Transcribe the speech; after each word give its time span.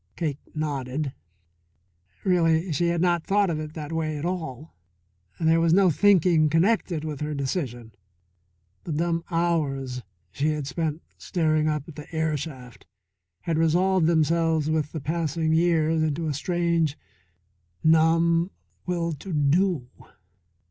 Cake 0.15 0.39
nodded. 0.55 1.13
Really 2.23 2.71
she 2.73 2.87
had 2.87 3.01
not 3.01 3.23
thought 3.23 3.51
of 3.51 3.59
it 3.59 3.75
that 3.75 3.91
way 3.91 4.17
at 4.17 4.25
all. 4.25 4.73
There 5.39 5.59
was 5.59 5.73
no 5.73 5.91
thinking 5.91 6.49
connected 6.49 7.03
with 7.05 7.21
her 7.21 7.35
decision. 7.35 7.91
The 8.85 8.93
dumb 8.93 9.23
hours 9.29 10.01
she 10.31 10.47
had 10.49 10.65
spent 10.65 11.03
staring 11.19 11.67
up 11.69 11.83
the 11.85 12.07
air 12.11 12.35
shaft 12.35 12.87
had 13.41 13.59
resolved 13.59 14.07
themselves 14.07 14.71
with 14.71 14.91
the 14.91 15.01
passing 15.01 15.53
years 15.53 16.01
into 16.01 16.25
a 16.25 16.33
strange, 16.33 16.97
numb 17.83 18.49
will 18.87 19.13
to 19.13 19.31
do. 19.31 19.87